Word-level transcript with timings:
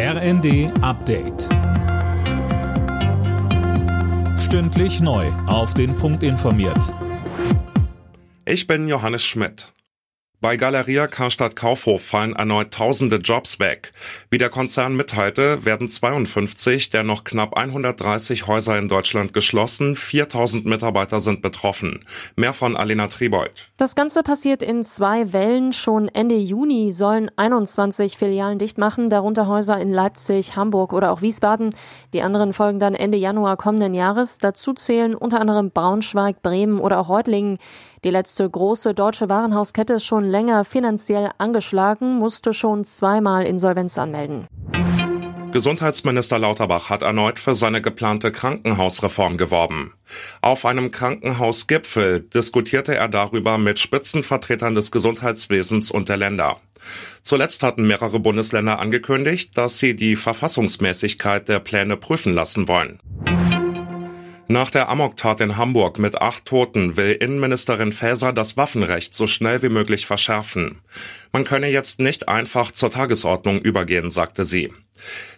RND 0.00 0.70
Update. 0.80 1.48
Stündlich 4.38 5.00
neu. 5.00 5.26
Auf 5.48 5.74
den 5.74 5.96
Punkt 5.96 6.22
informiert. 6.22 6.94
Ich 8.44 8.68
bin 8.68 8.86
Johannes 8.86 9.24
Schmidt. 9.24 9.72
Bei 10.40 10.56
Galeria 10.56 11.08
Karstadt 11.08 11.56
Kaufhof 11.56 12.00
fallen 12.00 12.36
erneut 12.36 12.72
tausende 12.72 13.16
Jobs 13.16 13.58
weg. 13.58 13.92
Wie 14.30 14.38
der 14.38 14.50
Konzern 14.50 14.94
mitteilte, 14.94 15.64
werden 15.64 15.88
52 15.88 16.90
der 16.90 17.02
noch 17.02 17.24
knapp 17.24 17.56
130 17.56 18.46
Häuser 18.46 18.78
in 18.78 18.86
Deutschland 18.86 19.32
geschlossen. 19.32 19.96
4000 19.96 20.64
Mitarbeiter 20.64 21.18
sind 21.18 21.42
betroffen. 21.42 22.04
Mehr 22.36 22.52
von 22.52 22.76
Alena 22.76 23.08
Tribold. 23.08 23.72
Das 23.78 23.96
Ganze 23.96 24.22
passiert 24.22 24.62
in 24.62 24.84
zwei 24.84 25.32
Wellen. 25.32 25.72
Schon 25.72 26.06
Ende 26.06 26.36
Juni 26.36 26.92
sollen 26.92 27.32
21 27.34 28.16
Filialen 28.16 28.60
dicht 28.60 28.78
machen, 28.78 29.10
darunter 29.10 29.48
Häuser 29.48 29.80
in 29.80 29.90
Leipzig, 29.90 30.54
Hamburg 30.54 30.92
oder 30.92 31.10
auch 31.10 31.20
Wiesbaden. 31.20 31.74
Die 32.12 32.22
anderen 32.22 32.52
folgen 32.52 32.78
dann 32.78 32.94
Ende 32.94 33.18
Januar 33.18 33.56
kommenden 33.56 33.92
Jahres. 33.92 34.38
Dazu 34.38 34.72
zählen 34.72 35.16
unter 35.16 35.40
anderem 35.40 35.72
Braunschweig, 35.72 36.42
Bremen 36.42 36.78
oder 36.78 37.00
auch 37.00 37.08
Reutlingen. 37.08 37.58
Die 38.04 38.10
letzte 38.10 38.48
große 38.48 38.94
deutsche 38.94 39.28
Warenhauskette 39.28 39.94
ist 39.94 40.04
schon 40.04 40.24
länger 40.24 40.64
finanziell 40.64 41.30
angeschlagen, 41.38 42.18
musste 42.18 42.54
schon 42.54 42.84
zweimal 42.84 43.44
Insolvenz 43.44 43.98
anmelden. 43.98 44.46
Gesundheitsminister 45.50 46.38
Lauterbach 46.38 46.90
hat 46.90 47.02
erneut 47.02 47.40
für 47.40 47.54
seine 47.54 47.80
geplante 47.80 48.30
Krankenhausreform 48.30 49.38
geworben. 49.38 49.94
Auf 50.42 50.64
einem 50.64 50.90
Krankenhausgipfel 50.90 52.20
diskutierte 52.20 52.94
er 52.94 53.08
darüber 53.08 53.58
mit 53.58 53.78
Spitzenvertretern 53.78 54.74
des 54.74 54.92
Gesundheitswesens 54.92 55.90
und 55.90 56.08
der 56.08 56.18
Länder. 56.18 56.60
Zuletzt 57.22 57.62
hatten 57.62 57.86
mehrere 57.86 58.20
Bundesländer 58.20 58.78
angekündigt, 58.78 59.56
dass 59.56 59.78
sie 59.78 59.96
die 59.96 60.16
Verfassungsmäßigkeit 60.16 61.48
der 61.48 61.60
Pläne 61.60 61.96
prüfen 61.96 62.34
lassen 62.34 62.68
wollen. 62.68 63.00
Nach 64.50 64.70
der 64.70 64.88
Amoktat 64.88 65.42
in 65.42 65.58
Hamburg 65.58 65.98
mit 65.98 66.22
acht 66.22 66.46
Toten 66.46 66.96
will 66.96 67.12
Innenministerin 67.12 67.92
Faeser 67.92 68.32
das 68.32 68.56
Waffenrecht 68.56 69.12
so 69.12 69.26
schnell 69.26 69.60
wie 69.60 69.68
möglich 69.68 70.06
verschärfen. 70.06 70.80
Man 71.32 71.44
könne 71.44 71.68
jetzt 71.68 72.00
nicht 72.00 72.30
einfach 72.30 72.72
zur 72.72 72.90
Tagesordnung 72.90 73.60
übergehen, 73.60 74.08
sagte 74.08 74.46
sie. 74.46 74.72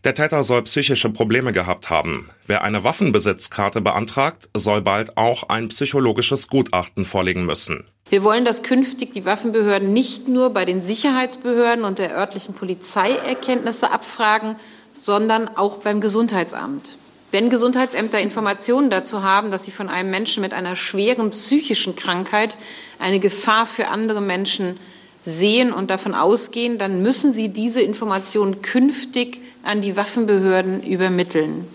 Der 0.05 0.15
Täter 0.15 0.45
soll 0.45 0.63
psychische 0.63 1.11
Probleme 1.11 1.53
gehabt 1.53 1.91
haben. 1.91 2.29
Wer 2.47 2.63
eine 2.63 2.85
Waffenbesitzkarte 2.85 3.81
beantragt, 3.81 4.49
soll 4.57 4.81
bald 4.81 5.17
auch 5.17 5.49
ein 5.49 5.67
psychologisches 5.67 6.47
Gutachten 6.47 7.05
vorlegen 7.05 7.45
müssen. 7.45 7.89
Wir 8.11 8.23
wollen, 8.23 8.45
dass 8.45 8.63
künftig 8.63 9.13
die 9.13 9.25
Waffenbehörden 9.25 9.93
nicht 9.93 10.29
nur 10.29 10.51
bei 10.51 10.65
den 10.65 10.81
Sicherheitsbehörden 10.81 11.85
und 11.85 11.99
der 11.99 12.17
örtlichen 12.17 12.55
Polizei 12.55 13.11
Erkenntnisse 13.11 13.91
abfragen, 13.91 14.55
sondern 14.93 15.49
auch 15.49 15.79
beim 15.79 16.01
Gesundheitsamt. 16.01 16.97
Wenn 17.33 17.49
Gesundheitsämter 17.49 18.21
Informationen 18.21 18.91
dazu 18.91 19.23
haben, 19.23 19.53
dass 19.53 19.65
sie 19.65 19.71
von 19.71 19.89
einem 19.89 20.11
Menschen 20.11 20.41
mit 20.41 20.53
einer 20.53 20.75
schweren 20.75 21.31
psychischen 21.31 21.95
Krankheit 21.95 22.57
eine 22.99 23.21
Gefahr 23.21 23.67
für 23.67 23.87
andere 23.87 24.21
Menschen 24.21 24.79
sehen 25.23 25.73
und 25.73 25.91
davon 25.91 26.15
ausgehen, 26.15 26.79
dann 26.79 27.03
müssen 27.03 27.31
sie 27.31 27.51
diese 27.51 27.83
Informationen 27.83 28.63
künftig 28.63 29.41
an 29.63 29.81
die 29.81 29.97
Waffenbehörden 29.97 30.83
übermitteln. 30.83 31.67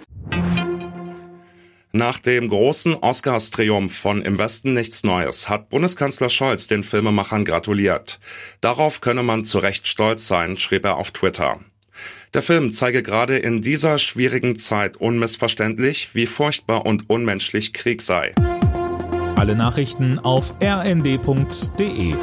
Nach 1.94 2.19
dem 2.19 2.50
großen 2.50 2.95
Oscars-Triumph 2.95 3.97
von 3.97 4.22
Im 4.23 4.38
Westen 4.38 4.73
nichts 4.73 5.06
Neues 5.06 5.47
hat 5.47 5.69
Bundeskanzler 5.69 6.28
Scholz 6.28 6.67
den 6.67 6.84
Filmemachern 6.84 7.45
gratuliert. 7.45 8.19
Darauf 8.59 9.00
könne 9.00 9.23
man 9.23 9.45
zu 9.45 9.59
Recht 9.59 9.88
stolz 9.88 10.28
sein, 10.28 10.58
schrieb 10.58 10.84
er 10.84 10.97
auf 10.97 11.12
Twitter. 11.12 11.62
Der 12.33 12.41
Film 12.41 12.71
zeige 12.71 13.01
gerade 13.01 13.38
in 13.38 13.61
dieser 13.61 13.99
schwierigen 13.99 14.57
Zeit 14.59 14.97
unmissverständlich, 14.97 16.09
wie 16.13 16.25
furchtbar 16.25 16.85
und 16.85 17.09
unmenschlich 17.09 17.73
Krieg 17.73 18.01
sei. 18.01 18.33
Alle 19.35 19.55
Nachrichten 19.55 20.19
auf 20.19 20.53
rnd.de 20.61 22.16